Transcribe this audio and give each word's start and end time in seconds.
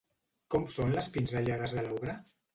Com 0.55 0.65
són 0.77 0.95
les 0.95 1.11
pinzellades 1.19 1.77
de 1.79 1.87
l'obra? 1.91 2.19